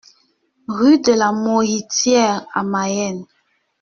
[0.67, 3.23] Rue de la Mauhitière à Mayenne